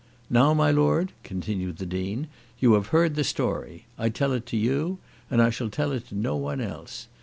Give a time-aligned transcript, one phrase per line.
[0.31, 3.85] "Now, my lord," continued the Dean, "you have heard the story.
[3.99, 4.97] I tell it to you,
[5.29, 7.07] and I shall tell it to no one else.